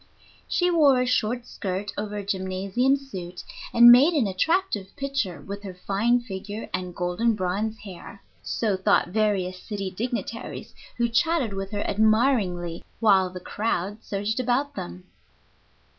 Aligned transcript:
She 0.47 0.71
wore 0.71 0.99
a 0.99 1.05
short 1.05 1.45
skirt 1.45 1.91
over 1.95 2.15
a 2.17 2.25
gymnasium 2.25 2.97
suit, 2.97 3.43
and 3.71 3.91
made 3.91 4.15
an 4.15 4.25
attractive 4.25 4.87
picture 4.95 5.41
with 5.41 5.61
her 5.61 5.75
fine 5.75 6.21
figure 6.21 6.67
and 6.73 6.95
golden 6.95 7.35
bronze 7.35 7.77
hair. 7.77 8.23
So 8.41 8.75
thought 8.75 9.09
various 9.09 9.61
city 9.61 9.91
dignitaries, 9.91 10.73
who 10.97 11.07
chatted 11.07 11.53
with 11.53 11.69
her 11.69 11.85
admiringly 11.87 12.83
while 12.99 13.29
the 13.29 13.39
crowd 13.39 14.03
surged 14.03 14.39
about 14.39 14.73
them. 14.73 15.03